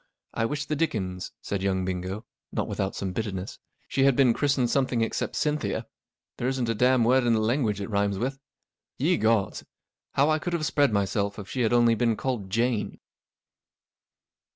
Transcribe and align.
I 0.33 0.45
wish 0.45 0.65
the 0.65 0.75
dickens," 0.75 1.31
said 1.43 1.61
young 1.61 1.85
Bingo, 1.85 2.25
not 2.51 2.67
without 2.67 2.95
some 2.95 3.13
bitterness, 3.13 3.59
44 3.83 3.85
she 3.89 4.03
had 4.05 4.15
been 4.15 4.33
christened 4.33 4.71
something 4.71 5.01
except 5.01 5.35
Cynthia. 5.35 5.85
There 6.37 6.47
isn't 6.47 6.67
a 6.69 6.73
dam' 6.73 7.03
word 7.03 7.23
in 7.23 7.33
the 7.33 7.39
language 7.39 7.79
it 7.79 7.87
rhymes 7.87 8.17
with. 8.17 8.39
Ye 8.97 9.15
gods, 9.17 9.63
how 10.13 10.31
I 10.31 10.39
could 10.39 10.53
have 10.53 10.65
spread 10.65 10.91
myself 10.91 11.37
if 11.37 11.47
she 11.47 11.61
had 11.61 11.71
only 11.71 11.93
been 11.93 12.15
called 12.17 12.49
Jane 12.49 12.99